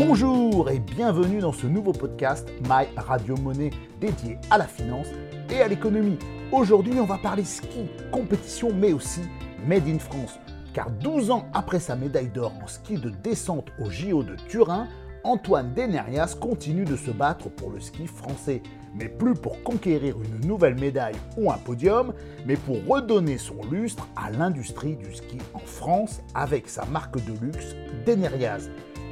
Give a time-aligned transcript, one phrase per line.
[0.00, 3.70] Bonjour et bienvenue dans ce nouveau podcast My Radio Monnaie
[4.00, 5.08] dédié à la finance
[5.50, 6.20] et à l'économie.
[6.52, 9.22] Aujourd'hui, on va parler ski, compétition, mais aussi
[9.66, 10.38] Made in France.
[10.72, 14.86] Car 12 ans après sa médaille d'or en ski de descente au JO de Turin,
[15.24, 18.62] Antoine Denerias continue de se battre pour le ski français.
[18.94, 22.14] Mais plus pour conquérir une nouvelle médaille ou un podium,
[22.46, 27.32] mais pour redonner son lustre à l'industrie du ski en France avec sa marque de
[27.44, 27.74] luxe
[28.06, 28.68] Denerias.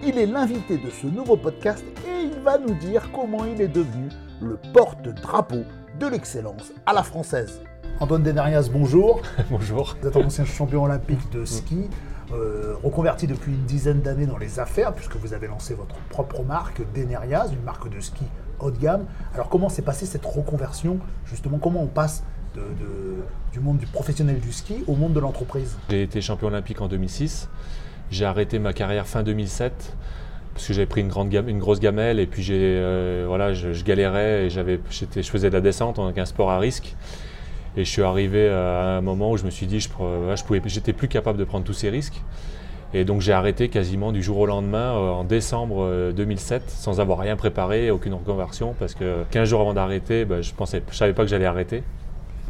[0.08, 3.66] Il est l'invité de ce nouveau podcast et il va nous dire comment il est
[3.66, 4.08] devenu
[4.40, 5.64] le porte-drapeau
[5.98, 7.60] de l'excellence à la française.
[7.98, 9.20] Antoine Denerias, bonjour.
[9.50, 9.96] bonjour.
[10.00, 11.90] Vous êtes un ancien champion olympique de ski,
[12.32, 16.44] euh, reconverti depuis une dizaine d'années dans les affaires, puisque vous avez lancé votre propre
[16.44, 18.26] marque, Denerias, une marque de ski
[18.60, 19.06] haut de gamme.
[19.34, 22.22] Alors comment s'est passée cette reconversion Justement, comment on passe
[22.54, 22.62] de,
[23.52, 25.76] du monde du professionnel du ski au monde de l'entreprise?
[25.90, 27.48] J'ai été champion olympique en 2006.
[28.10, 29.96] J'ai arrêté ma carrière fin 2007
[30.54, 33.84] parce que j'avais pris une, grande une grosse gamelle et puis j'ai, euh, voilà, je,
[33.84, 36.94] galérais et j'avais, je faisais de la descente, donc un sport à risque.
[37.76, 40.62] Et je suis arrivé à un moment où je me suis dit, je, je pouvais,
[40.64, 42.22] j'étais plus capable de prendre tous ces risques.
[42.94, 47.00] Et donc j'ai arrêté quasiment du jour au lendemain euh, en décembre 2007 euh, sans
[47.00, 50.96] avoir rien préparé, aucune reconversion parce que 15 jours avant d'arrêter, bah, je ne je
[50.96, 51.82] savais pas que j'allais arrêter.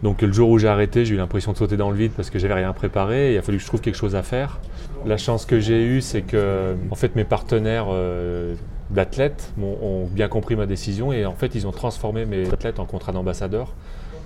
[0.03, 2.31] Donc le jour où j'ai arrêté, j'ai eu l'impression de sauter dans le vide parce
[2.31, 3.31] que j'avais rien préparé.
[3.31, 4.59] Et il a fallu que je trouve quelque chose à faire.
[5.05, 8.55] La chance que j'ai eue, c'est que en fait mes partenaires euh,
[8.91, 12.87] d'athlètes ont bien compris ma décision et en fait ils ont transformé mes athlètes en
[12.87, 13.75] contrat d'ambassadeur.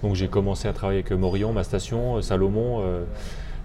[0.02, 3.04] Donc j'ai commencé à travailler avec Morion, ma station, euh, Salomon, euh,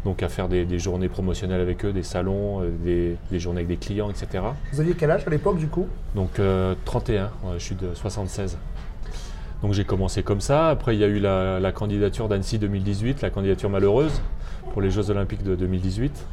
[0.03, 4.11] donc à faire des, journées promotionnelles avec eux, des salons, des, journées avec des clients,
[4.11, 4.44] etc.
[4.72, 5.88] Vous aviez quel âge à l'époque du coup?
[6.14, 6.39] Donc
[6.86, 8.56] 31, je suis de 76.
[9.61, 10.70] Donc j'ai commencé comme ça.
[10.70, 14.22] Après, il y a eu la, candidature d'Annecy 2018, la candidature malheureuse
[14.72, 16.25] pour les Jeux Olympiques de 2018.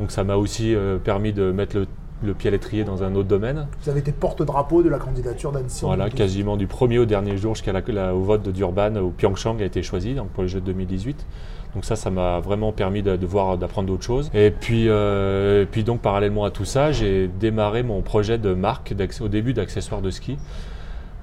[0.00, 1.76] Donc ça m'a aussi euh, permis de mettre
[2.22, 3.66] le, pied à l'étrier dans un autre domaine.
[3.82, 7.54] Vous avez été porte-drapeau de la candidature d'Annecy Voilà, quasiment du premier au dernier jour
[7.54, 10.60] jusqu'à la, au vote de Durban où Pyeongchang a été choisi donc pour les Jeux
[10.60, 11.26] de 2018.
[11.74, 14.30] Donc ça, ça m'a vraiment permis de, voir, d'apprendre d'autres choses.
[14.34, 18.94] Et puis, euh, puis donc parallèlement à tout ça, j'ai démarré mon projet de marque
[19.20, 20.36] au début d'accessoires de ski.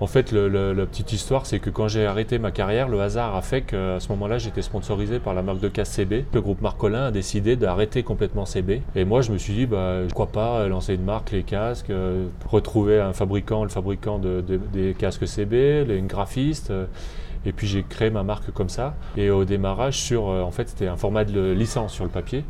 [0.02, 3.42] En fait, la petite histoire, c'est que quand j'ai arrêté ma carrière, le hasard a
[3.42, 6.26] fait qu'à ce moment-là, j'étais sponsorisé par la marque de casse CB.
[6.34, 8.82] Le groupe Marcolin a décidé d'arrêter complètement CB.
[8.96, 12.28] Et moi, je me suis dit, bah, crois pas lancer une marque, les casques, euh,
[12.48, 16.72] retrouver un fabricant, le fabricant des casques CB, une graphiste.
[16.72, 16.86] Euh,
[17.46, 18.96] et puis j'ai créé ma marque comme ça.
[19.18, 22.44] Et au démarrage, sur, euh, en fait, c'était un format de licence sur le papier.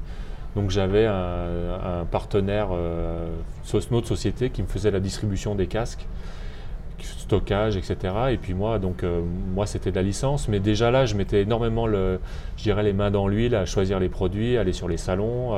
[0.56, 3.28] Donc j'avais un, partenaire, euh,
[3.92, 6.08] notre société, qui me faisait la distribution des casques
[7.04, 7.98] stockage, etc.
[8.32, 9.22] Et puis moi, donc euh,
[9.54, 12.20] moi c'était de la licence, mais déjà là, je mettais énormément le,
[12.66, 15.54] les mains dans l'huile à choisir les produits, aller sur les salons.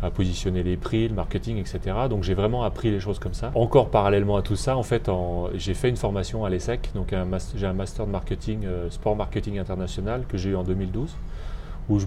[0.00, 1.80] à positionner les prix, le marketing, etc.
[2.08, 3.50] Donc j'ai vraiment appris les choses comme ça.
[3.56, 5.10] Encore parallèlement à tout ça, en fait,
[5.54, 7.14] j'ai fait une formation à l'ESSEC, donc
[7.56, 11.16] j'ai un master de marketing, euh, sport marketing international que j'ai eu en 2012,
[11.88, 12.06] où je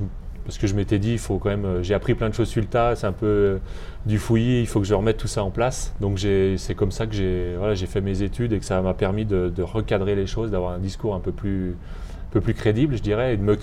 [0.51, 1.63] parce que je m'étais dit, il faut quand même.
[1.63, 3.57] Euh, j'ai appris plein de choses sur le tas, c'est un peu euh,
[4.06, 5.94] du fouillis, il faut que je remette tout ça en place.
[6.01, 9.23] Donc c'est comme ça que j'ai voilà, fait mes études et que ça m'a permis
[9.23, 13.01] de, recadrer les choses, d'avoir un discours un peu plus, un peu plus crédible, je
[13.01, 13.56] dirais, et de me,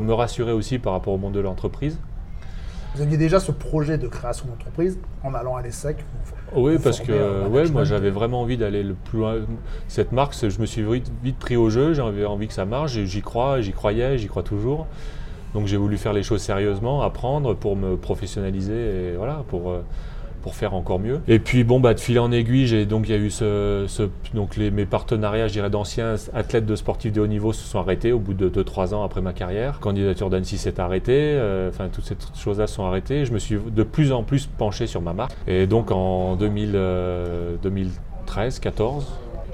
[0.00, 1.98] me, rassurer aussi par rapport au monde de l'entreprise.
[2.94, 6.04] Vous aviez déjà ce projet de création d'entreprise en allant à l'ESSEC
[6.54, 9.38] Oui, parce que ouais, moi j'avais vraiment envie d'aller le plus loin.
[9.88, 12.92] Cette marque, je me suis vite, vite pris au jeu, j'avais envie que ça marche,
[12.92, 14.86] j'y crois, j'y croyais, j'y crois toujours.
[15.56, 19.80] Donc j'ai voulu faire les choses sérieusement, apprendre pour me professionnaliser et voilà, pour, euh,
[20.42, 21.22] pour faire encore mieux.
[21.28, 23.86] Et puis bon, bah, de fil en aiguille, j'ai donc il y a eu ce,
[24.34, 28.18] donc les, mes partenariats, d'anciens athlètes de sportifs de haut niveau se sont arrêtés au
[28.18, 29.80] bout de 2-3 ans après ma carrière.
[29.80, 33.24] candidature d'Annecy s'est arrêtée, euh, enfin toutes ces choses-là sont arrêtées.
[33.24, 35.34] Je me suis de plus en plus penché sur ma marque.
[35.46, 39.06] Et donc en 2013, 14,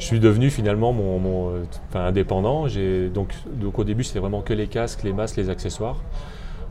[0.02, 1.52] je suis devenu finalement mon,
[1.94, 2.66] indépendant.
[3.14, 6.02] Donc, au début, c'était vraiment que les casques, les masques, les accessoires.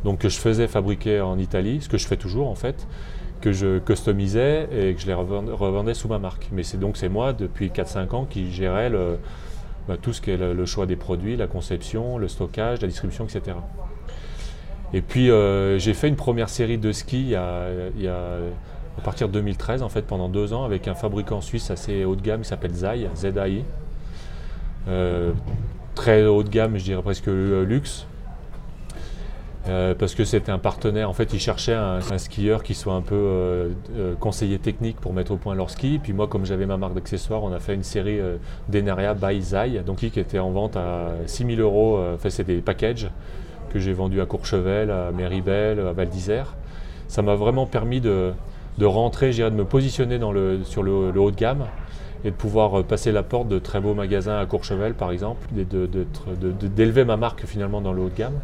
[0.03, 2.87] Donc que je faisais fabriquer en Italie, ce que je fais toujours en fait,
[3.39, 6.49] que je customisais et que je les revendais sous ma marque.
[6.51, 8.91] Mais c'est donc c'est moi depuis 4-5 ans qui gérais
[9.87, 13.25] bah, tout ce qui est le, choix des produits, la conception, le stockage, la distribution,
[13.25, 13.57] etc.
[14.91, 17.67] Et puis euh, j'ai fait une première série de ski il y a
[19.01, 22.15] à partir de 2013, en fait, pendant deux ans, avec un fabricant suisse assez haut
[22.15, 23.63] de gamme qui s'appelle ZAI, ZAI.
[24.87, 25.31] Euh,
[25.95, 28.05] très haut de gamme, je dirais presque luxe.
[29.67, 33.01] Euh, parce que c'était un partenaire, en fait, ils cherchaient un, skieur qui soit un
[33.01, 33.69] peu euh,
[34.19, 35.99] conseiller technique pour mettre au point leur ski.
[36.01, 38.19] Puis moi, comme j'avais ma marque d'accessoires, on a fait une série
[38.69, 41.99] d'Eneria by Zai, donc qui était en vente à 6000 euros.
[42.13, 43.09] Enfin, c'était des packages
[43.71, 46.53] que j'ai vendus à Courchevel, à Méribel, à Val d'Isère.
[47.07, 48.31] Ça m'a vraiment permis de,
[48.81, 50.19] de rentrer, de me positionner
[50.63, 51.65] sur le, haut de gamme
[52.25, 55.47] et de pouvoir euh, passer la porte de très beaux magasins à Courchevel par exemple,
[55.55, 58.39] et d'élever ma marque finalement dans le haut de gamme.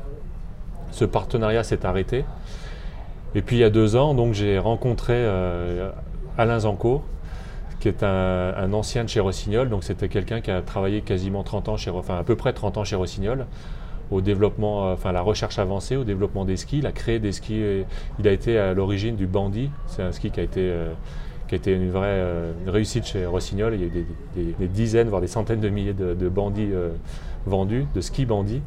[0.91, 2.23] Ce partenariat s'est arrêté.
[3.33, 5.89] Et puis il y a deux ans, donc j'ai rencontré euh,
[6.37, 7.03] Alain Zanco,
[7.79, 9.69] qui est un, ancien de chez Rossignol.
[9.69, 12.77] Donc c'était quelqu'un qui a travaillé quasiment 30 ans chez, enfin à peu près 30
[12.77, 13.47] ans chez Rossignol
[14.11, 16.79] au développement, euh, enfin la recherche avancée, au développement des skis.
[16.79, 17.61] Il a créé des skis.
[18.19, 19.69] Il a été à l'origine du Bandit.
[19.87, 20.93] C'est un ski qui a été euh,
[21.47, 23.73] qui a été une vraie euh, réussite chez Rossignol.
[23.73, 26.71] Il y a eu des, dizaines, voire des centaines de milliers de, bandits
[27.45, 28.61] vendus, de skis bandits.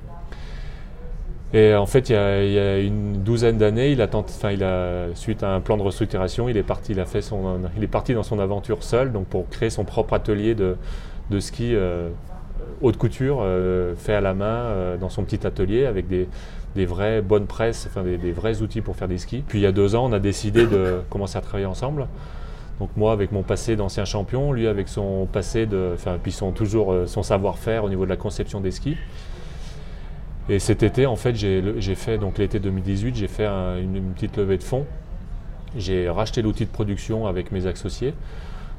[1.52, 5.42] Et en fait, il y a, une douzaine d'années, il a enfin, il a, suite
[5.42, 8.14] à un plan de restructuration, il est parti, il a fait son, il est parti
[8.14, 10.76] dans son aventure seul, donc pour créer son propre atelier de,
[11.30, 11.74] de ski
[12.80, 16.26] haute couture, euh, fait à la main euh, dans son petit atelier avec des,
[16.86, 19.42] vraies bonnes presses, enfin des, vrais outils pour faire des skis.
[19.46, 22.06] Puis il y a deux ans, on a décidé de commencer à travailler ensemble.
[22.78, 26.52] Donc moi avec mon passé d'ancien champion, lui avec son passé de, enfin puis son
[26.52, 28.96] toujours euh, son savoir-faire au niveau de la conception des skis.
[30.48, 34.58] Et cet été, en fait, j'ai fait, donc l'été 2018, j'ai fait une, petite levée
[34.58, 34.84] de fonds.
[35.76, 38.14] J'ai racheté l'outil de production avec mes associés.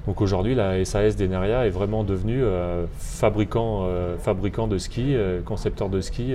[0.07, 5.41] Donc aujourd'hui, la SAS d'Eneria est vraiment devenue euh, fabricant, euh, fabricant de skis, euh,
[5.45, 6.33] concepteur de skis.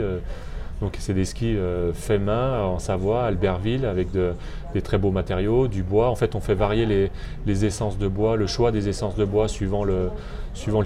[0.80, 1.56] donc c'est des skis
[1.94, 6.10] faits main en Savoie, Albertville, avec des très beaux matériaux, du bois.
[6.10, 7.10] En fait, on fait varier
[7.46, 10.10] les, essences de bois, le choix des essences de bois suivant le,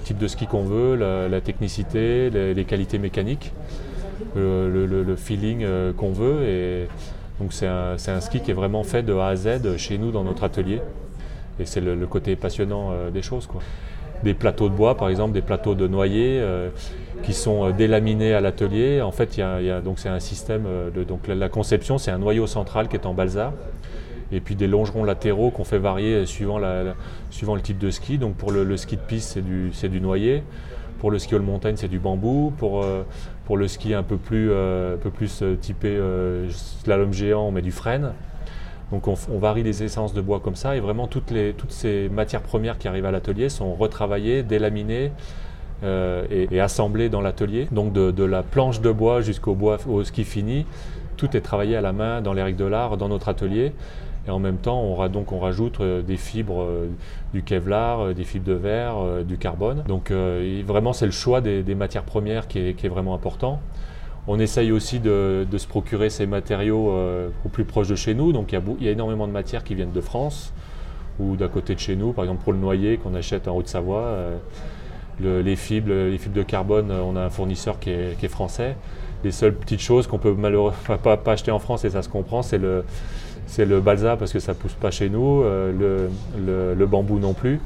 [0.03, 3.53] type de ski qu'on veut, la, technicité, les, qualités mécaniques,
[4.35, 5.67] le, feeling
[5.97, 6.47] qu'on veut.
[6.47, 6.87] Et
[7.39, 10.23] donc c'est un ski qui est vraiment fait de A à Z chez nous dans
[10.23, 10.79] notre atelier.
[11.59, 13.47] Et c'est le, côté passionnant euh, des choses.
[13.47, 13.61] Quoi.
[14.23, 16.69] Des plateaux de bois, par exemple, des plateaux de noyer euh,
[17.23, 19.01] qui sont euh, délaminés à l'atelier.
[19.01, 19.59] En fait, y a,
[19.97, 20.63] c'est un système
[20.93, 23.53] de donc la, conception, c'est un noyau central qui est en balsa
[24.33, 26.95] et puis des longerons latéraux qu'on fait varier suivant, la,
[27.31, 28.17] suivant le type de ski.
[28.17, 30.43] Donc pour le, ski de piste, c'est du, du, noyer.
[30.99, 32.53] Pour le ski all montagne, c'est du bambou.
[32.57, 32.85] Pour,
[33.45, 35.99] pour le ski un peu plus, un peu plus typé
[36.49, 38.13] slalom géant, on met du frêne.
[38.91, 41.33] Donc on, varie les essences de bois comme ça et vraiment toutes,
[41.69, 45.11] ces matières premières qui arrivent à l'atelier sont retravaillées, délaminées
[45.83, 47.67] euh, et, assemblées dans l'atelier.
[47.71, 50.65] Donc de, la planche de bois jusqu'au bois au ski fini,
[51.15, 53.71] tout est travaillé à la main dans les règles de l'art dans notre atelier.
[54.27, 56.87] Et en même temps, on rajoute euh, des fibres, euh,
[57.33, 59.83] du kevlar, des fibres de verre, du carbone.
[59.87, 63.61] Donc vraiment, c'est le choix des, matières premières qui est vraiment important.
[64.27, 68.31] On essaye aussi de, se procurer ces matériaux euh, au plus proche de chez nous.
[68.31, 70.53] Donc il y, a, énormément de matières qui viennent de France
[71.19, 72.13] ou d'à côté de chez nous.
[72.13, 74.37] Par exemple pour le noyer qu'on achète en Haute-Savoie, euh,
[75.19, 78.75] les, fibres, les fibres de carbone, on a un fournisseur qui est, français.
[79.23, 82.41] Les seules petites choses qu'on peut malheureusement pas, acheter en France et ça se comprend,
[82.41, 82.83] c'est le,
[83.81, 86.07] balsa parce que ça pousse pas chez nous, euh,
[86.37, 87.59] le, bambou non plus.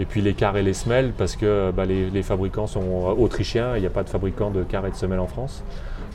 [0.00, 3.80] Et puis les cars et les semelles, parce que bah, les, fabricants sont autrichiens, il
[3.80, 5.64] n'y a pas de fabricant de cars et de semelles en France.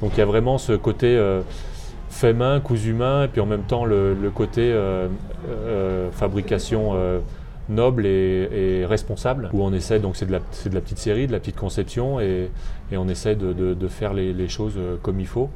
[0.01, 1.41] Donc il y a vraiment ce côté euh,
[2.09, 5.07] fait main, cousu main, et puis en même temps le, côté euh,
[5.49, 6.93] euh, fabrication
[7.67, 11.57] noble et, responsable, où on essaie, donc c'est de, la, petite série, de la petite
[11.57, 12.49] conception, et,
[12.95, 15.49] on essaie de, faire les, choses comme il faut.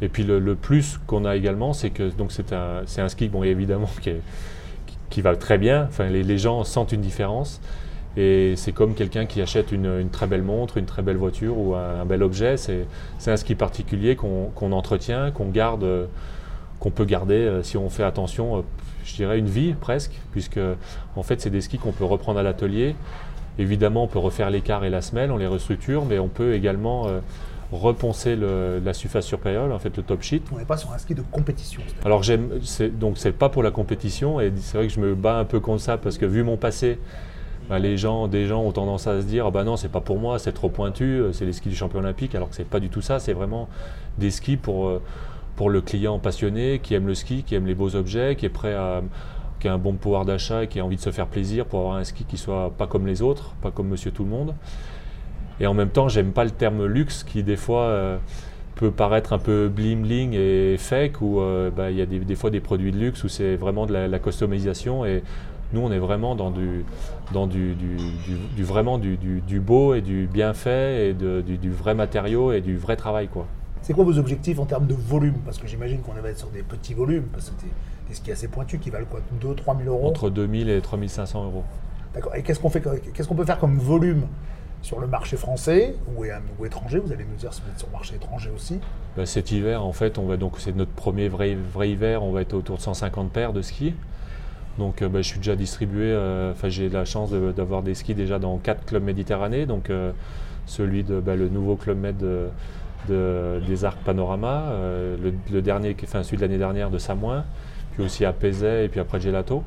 [0.00, 3.90] Et puis le, plus qu'on a également, c'est que c'est un, un, ski, bon évidemment,
[4.00, 4.20] qui est
[5.12, 5.84] qui va très bien.
[5.88, 7.60] Enfin, les, gens sentent une différence.
[8.16, 11.74] Et c'est comme quelqu'un qui achète une, très belle montre, une très belle voiture ou
[11.74, 12.56] un, bel objet.
[12.56, 12.86] C'est
[13.26, 16.08] un ski particulier qu'on entretient, qu'on garde,
[16.80, 18.60] qu'on peut garder euh, si on fait attention, euh,
[19.04, 20.58] je dirais une vie presque, puisque
[21.14, 22.96] en fait c'est des skis qu'on peut reprendre à l'atelier.
[23.58, 27.06] Évidemment, on peut refaire l'écart et la semelle, on les restructure, mais on peut également
[27.06, 27.20] euh,
[27.72, 30.42] reponcer la surface supérieure, en fait le top sheet.
[30.52, 31.82] On n'est pas sur un ski de compétition.
[32.04, 32.50] Alors j'aime,
[32.92, 35.60] donc c'est pas pour la compétition et c'est vrai que je me bats un peu
[35.60, 36.98] contre ça parce que vu mon passé,
[37.68, 40.00] bah, les gens, des gens ont tendance à se dire, ah bah non c'est pas
[40.00, 42.68] pour moi, c'est trop pointu, euh, c'est les skis du champion olympique, alors que c'est
[42.68, 43.68] pas du tout ça, c'est vraiment
[44.18, 45.02] des skis pour, euh,
[45.56, 48.50] pour le client passionné qui aime le ski, qui aime les beaux objets, qui est
[48.50, 49.02] prêt à
[49.62, 51.78] qui a un bon pouvoir d'achat et qui a envie de se faire plaisir pour
[51.78, 54.54] avoir un ski qui soit pas comme les autres, pas comme Monsieur Tout le Monde.
[55.62, 58.18] Et en même temps, j'aime pas le terme luxe qui des fois euh,
[58.74, 62.34] peut paraître un peu bling bling et fake, où euh, bah, il y a des,
[62.34, 65.06] fois des produits de luxe où c'est vraiment de la, customisation.
[65.06, 65.22] Et
[65.72, 66.84] nous, on est vraiment dans du,
[67.32, 69.16] dans du, du, vraiment du,
[69.60, 73.28] beau et du bien fait et du, vrai matériau et du vrai travail.
[73.28, 73.46] quoi.
[73.82, 75.36] C'est quoi vos objectifs en termes de volume?
[75.44, 78.32] Parce que j'imagine qu'on va être sur des petits volumes, parce que c'est des skis
[78.32, 79.20] assez pointus qui valent quoi?
[79.40, 80.08] 2 3 000 euros?
[80.08, 81.62] Entre 2 000 et 3 500 euros.
[82.14, 82.34] D'accord.
[82.34, 82.82] Et qu'est-ce qu'on fait
[83.14, 84.22] Qu'est-ce qu'on peut faire comme volume?
[84.82, 86.24] Sur le marché français ou,
[86.64, 88.80] étranger Vous allez nous dire si vous êtes sur le marché étranger aussi.
[89.16, 92.42] Bah, cet hiver, en fait, on va donc c'est notre premier vrai, hiver, on va
[92.42, 93.94] être autour de 150 paires de skis.
[94.78, 96.16] Donc bah, je suis déjà distribué,
[96.52, 99.90] enfin j'ai la chance d'avoir des skis déjà dans quatre clubs méditerranéens, donc
[100.66, 102.16] celui de bah, le nouveau club med
[103.08, 104.72] des Arcs Panorama,
[105.50, 107.44] le, dernier, enfin celui de l'année dernière de Samoin,
[107.92, 109.62] puis aussi à Pézet et puis après Gelato.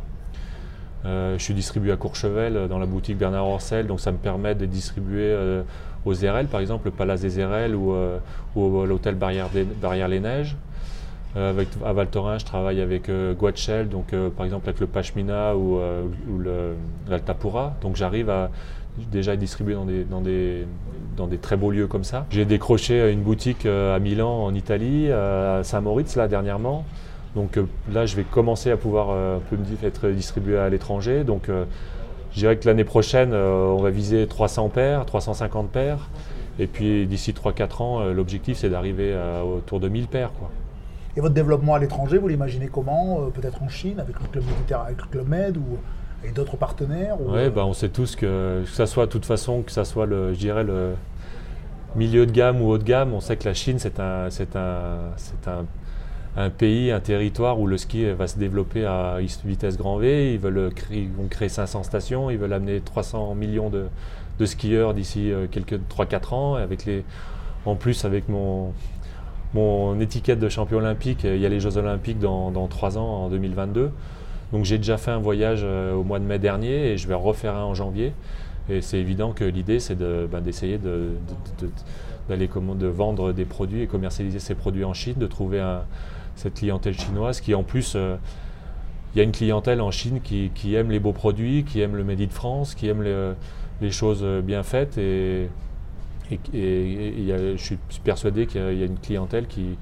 [1.05, 4.65] Je suis distribué à Courchevel dans la boutique Bernard Orcel, donc ça me permet de
[4.65, 5.63] distribuer
[6.05, 8.19] aux RL, par exemple, le Palace des RL ou, euh,
[8.55, 10.55] l'hôtel Barrière-les Neiges.
[11.35, 15.55] Euh, avec, à Val je travaille avec euh, Guachel, donc par exemple avec le Pashmina
[15.55, 15.79] ou,
[17.09, 17.75] l'Altapura.
[17.81, 18.51] Donc j'arrive à
[19.11, 20.65] déjà distribuer dans des, dans, des,
[21.17, 22.25] dans des très beaux lieux comme ça.
[22.29, 26.85] J'ai décroché une boutique à Milan, en Italie, à Saint-Moritz, là, dernièrement.
[27.35, 27.59] Donc
[27.91, 31.23] là, je vais commencer à pouvoir peu être distribué à l'étranger.
[31.23, 31.49] Donc
[32.35, 36.09] je dirais que l'année prochaine, euh, on va viser 300 paires, 350 paires.
[36.59, 40.33] Et puis d'ici 3-4 ans, euh, l'objectif c'est d'arriver autour de 1000 paires.
[40.33, 40.51] Quoi.
[41.15, 44.43] Et votre développement à l'étranger, vous l'imaginez comment euh, Peut-être en Chine avec le club
[44.69, 45.77] avec le club Med ou
[46.21, 49.61] avec d'autres partenaires Oui, bah, on sait tous que, que ça soit de toute façon,
[49.61, 50.95] que ça soit le, je dirais le
[51.95, 54.57] milieu de gamme ou haut de gamme, on sait que la Chine c'est un, c'est
[54.57, 55.65] un, c'est un
[56.37, 60.33] un pays, un territoire où le ski va se développer à vitesse grand V.
[60.33, 63.87] Ils, veulent créer, vont créer 500 stations, ils veulent amener 300 millions de,
[64.45, 66.57] skieurs d'ici euh, quelques 3-4 ans.
[67.65, 68.73] En plus, avec mon,
[69.99, 73.29] étiquette de champion olympique, il y a les Jeux olympiques dans, dans 3 ans, en
[73.29, 73.91] 2022.
[74.51, 77.13] Donc j'ai déjà fait un voyage euh, au mois de mai dernier et je vais
[77.13, 78.13] refaire un en janvier.
[78.69, 81.11] Et c'est évident que l'idée, c'est ben, d'essayer de,
[82.27, 85.63] d'aller de vendre des produits et commercialiser ces produits en Chine, de trouver
[86.35, 88.17] cette clientèle chinoise qui en plus, euh,
[89.13, 92.03] il y a une clientèle en Chine qui, aime les beaux produits, qui aime le
[92.03, 95.47] Made in France, qui aime les, choses bien faites et,
[96.31, 99.77] je suis persuadé qu'il y, a une clientèle qui,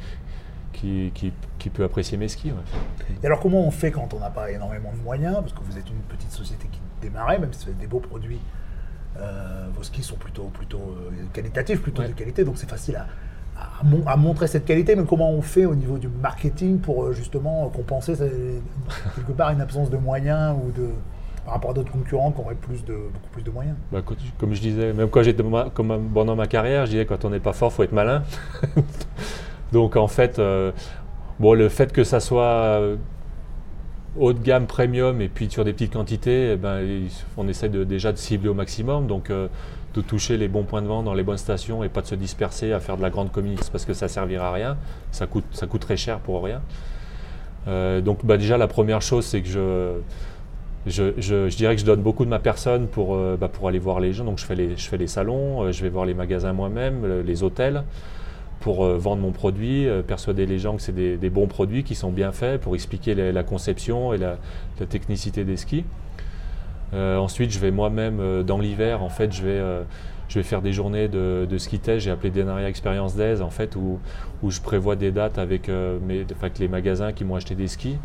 [0.74, 2.52] qui, peut apprécier mes skis.
[3.24, 5.36] Et alors comment on fait quand on n'a pas énormément de moyens?
[5.36, 8.02] Parce que vous êtes une petite société qui démarrait, même si vous avez des beaux
[8.02, 8.40] produits,
[9.20, 13.08] euh, vos skis sont plutôt, plutôt euh, qualitatifs, plutôt de qualité, donc c'est facile à,
[14.08, 17.70] à, montrer cette qualité, mais comment on fait au niveau du marketing pour euh, justement
[17.70, 18.14] compenser
[19.16, 20.90] quelque part une absence de moyens ou de
[21.46, 23.76] par rapport à d'autres concurrents qui auraient plus de, beaucoup plus de moyens?
[23.92, 24.02] Bah,
[24.38, 25.44] Comme je disais, même quand j'étais
[25.74, 28.24] comme pendant ma carrière, je disais quand on n'est pas fort, il faut être malin.
[29.74, 30.72] Donc en fait, euh,
[31.40, 32.96] bon, le fait que ça soit euh,
[34.18, 36.82] haut de gamme, premium, et puis sur des petites quantités, eh ben,
[37.38, 39.08] on essaie de, déjà de cibler au maximum.
[39.08, 39.32] Donc
[39.94, 42.16] de toucher les bons points de vente dans les bonnes stations et pas de se
[42.16, 44.78] disperser à faire de la grande communication parce que ça servira à rien,
[45.12, 45.46] ça coûte,
[45.80, 46.62] très cher pour rien.
[47.68, 50.00] Euh, donc bah, déjà la première chose c'est que je,
[51.56, 54.14] dirais que je donne beaucoup de ma personne pour, euh, bah, pour aller voir les
[54.14, 54.26] gens.
[54.26, 57.24] Donc je fais les, je fais les salons, euh, je vais voir les magasins moi-même,
[57.26, 57.84] les hôtels
[58.64, 62.32] pour vendre mon produit, persuader les gens que c'est des, bons produits qui sont bien
[62.32, 64.38] faits, pour expliquer la, conception et la,
[64.90, 65.84] technicité des skis.
[66.94, 69.84] Euh, ensuite, je vais moi-même, euh, dans l'hiver, en fait, je vais, euh,
[70.30, 72.06] je vais faire des journées de, ski test.
[72.06, 74.00] J'ai appelé Denaria Experience Days, en fait, où,
[74.42, 77.98] où je prévois des dates avec, les magasins qui m'ont acheté des skis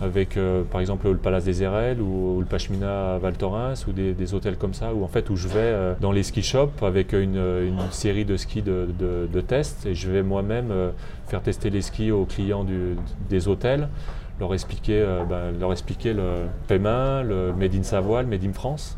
[0.00, 0.38] avec
[0.70, 4.56] par exemple le Palace des RL ou, le Pashmina à Val Thorens ou des, hôtels
[4.56, 7.40] comme ça où en fait où je vais dans les ski shops avec une,
[7.90, 10.72] série de skis de, de, tests et je vais moi-même
[11.26, 12.64] faire tester les skis aux clients
[13.28, 13.88] des hôtels
[14.40, 18.52] leur expliquer, euh, ben, leur expliquer le paiement, le Made in Savoie, le Made in
[18.52, 18.96] France.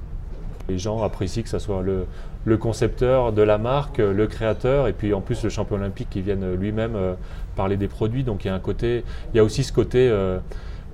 [0.68, 5.14] Les gens apprécient que ce soit le, concepteur de la marque, le créateur, et puis
[5.14, 7.14] en plus le champion olympique qui vienne lui-même euh,
[7.56, 8.22] parler des produits.
[8.22, 10.38] Donc il y a un côté, il y a aussi ce côté euh,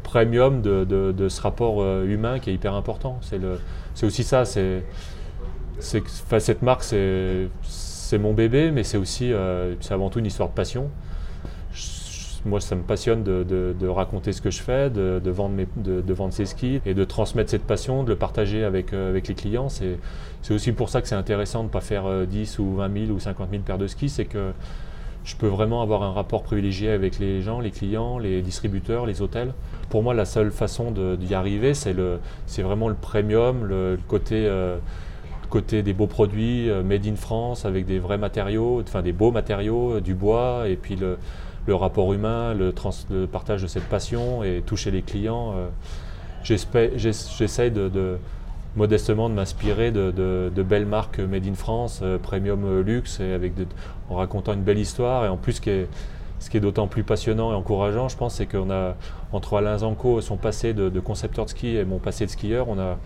[0.06, 3.18] premium de, de, ce rapport humain qui est hyper important.
[3.22, 4.44] C'est, aussi ça.
[4.44, 4.82] C'est,
[5.78, 9.32] cette marque, c'est, mon bébé, mais c'est aussi,
[9.80, 10.90] c'est avant tout une histoire de passion
[12.46, 16.32] moi, ça me passionne de, raconter ce que je fais, de, vendre mes, de, vendre
[16.32, 19.68] ces skis et de transmettre cette passion, de le partager avec, euh, avec les clients.
[19.68, 19.98] C'est,
[20.50, 23.12] aussi pour ça que c'est intéressant de ne pas faire 10 euh, ou 20 000
[23.12, 24.08] ou 50 000 paires de skis.
[24.08, 24.52] C'est que
[25.26, 29.20] je peux vraiment avoir un rapport privilégié avec les gens, les clients, les distributeurs, les
[29.20, 29.52] hôtels.
[29.90, 31.94] Pour moi, la seule façon d'y arriver, c'est,
[32.62, 34.46] vraiment le premium, le, côté.
[34.46, 34.78] Euh,
[35.48, 40.00] côté des beaux produits made in France avec des vrais matériaux, enfin des beaux matériaux,
[40.00, 41.18] du bois et puis le,
[41.66, 42.72] le rapport humain, le,
[43.26, 45.54] partage de cette passion et toucher les clients.
[45.56, 45.68] Euh,
[46.44, 48.18] j'essaie de,
[48.76, 53.52] modestement de m'inspirer de, belles marques made in France, euh, premium luxe, et avec
[54.10, 55.24] en racontant une belle histoire.
[55.24, 58.70] Et en plus, ce qui est, d'autant plus passionnant et encourageant, je pense, c'est qu'on
[58.70, 58.94] a,
[59.32, 62.78] entre Alain Zanco, son passé de, concepteur de ski et mon passé de skieur, on
[62.78, 62.98] a,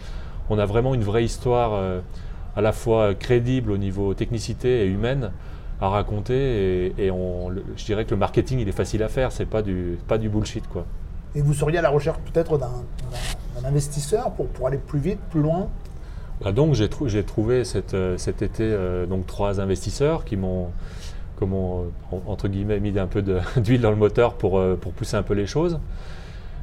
[0.51, 2.01] on vraiment une vraie histoire euh,
[2.57, 5.31] à la fois crédible au niveau technicité et humaine
[5.81, 9.63] à raconter et, je dirais que le marketing il est facile à faire, c'est pas
[9.63, 10.85] du, pas du bullshit quoi.
[11.35, 15.43] Et vous seriez à la recherche peut-être d'un investisseur pour, pour aller plus vite, plus
[15.43, 15.69] loin
[16.43, 20.71] bah donc j'ai trouvé cet, euh, cet été euh, donc trois investisseurs qui m'ont
[22.27, 23.23] entre guillemets mis un peu
[23.57, 25.79] d'huile dans le moteur pour, pour pousser un peu les choses.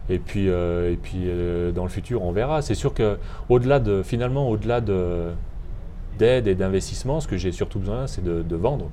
[0.10, 1.28] Et puis, et puis
[1.76, 2.62] dans le futur, on verra.
[2.62, 3.18] C'est sûr que
[3.50, 5.32] au-delà de finalement au-delà de
[6.18, 8.90] d'aide et d'investissement, ce que j'ai surtout besoin, c'est de, vendre.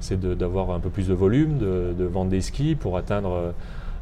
[0.00, 3.50] C'est, d'avoir un peu plus de volume, de, vendre des skis pour atteindre euh,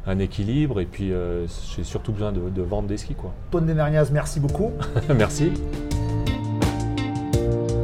[0.05, 0.79] un équilibre.
[0.79, 1.45] Et puis, euh,
[1.75, 3.15] j'ai surtout besoin de, vendre des skis.
[3.15, 3.33] Quoi.
[3.51, 3.73] Tone
[4.11, 4.71] merci beaucoup.
[5.15, 5.51] merci.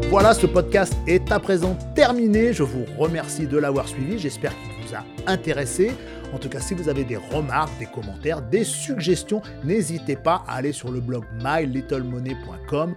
[0.09, 2.51] Voilà, ce podcast est à présent terminé.
[2.51, 4.17] Je vous remercie de l'avoir suivi.
[4.17, 5.91] J'espère qu'il vous a intéressé.
[6.33, 10.55] En tout cas, si vous avez des remarques, des commentaires, des suggestions, n'hésitez pas à
[10.55, 12.95] aller sur le blog mylittlemoney.com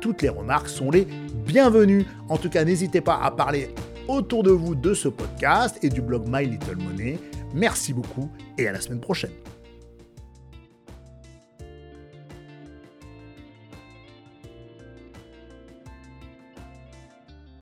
[0.00, 1.06] toutes les remarques sont les
[1.46, 2.06] bienvenues.
[2.28, 3.74] En tout cas, n'hésitez pas à parler
[4.08, 7.18] autour de vous de ce podcast et du blog My Little Money.
[7.54, 9.30] Merci beaucoup et à la semaine prochaine.